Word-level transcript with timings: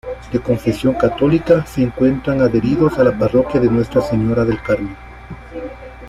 De 0.33 0.39
confesión 0.41 0.95
católica, 0.95 1.63
se 1.67 1.83
encuentran 1.83 2.41
adheridos 2.41 2.97
a 2.97 3.03
la 3.03 3.15
Parroquia 3.15 3.59
de 3.61 3.69
Nuestra 3.69 4.01
Señora 4.01 4.43
del 4.45 4.59
Carmen 4.63 4.97